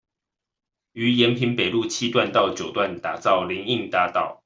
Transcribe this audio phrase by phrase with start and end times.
[0.93, 4.39] 於延平北路七段到九段打造林蔭大道